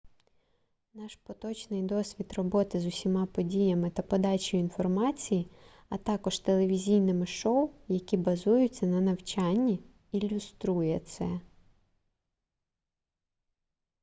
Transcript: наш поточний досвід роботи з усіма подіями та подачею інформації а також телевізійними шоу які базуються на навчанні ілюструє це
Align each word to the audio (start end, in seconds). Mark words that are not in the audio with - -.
наш 0.93 1.15
поточний 1.15 1.83
досвід 1.83 2.33
роботи 2.33 2.79
з 2.79 2.85
усіма 2.85 3.25
подіями 3.25 3.89
та 3.91 4.01
подачею 4.03 4.63
інформації 4.63 5.47
а 5.89 5.97
також 5.97 6.39
телевізійними 6.39 7.25
шоу 7.25 7.69
які 7.87 8.17
базуються 8.17 8.85
на 8.85 9.01
навчанні 9.01 9.79
ілюструє 10.11 10.99
це 10.99 11.41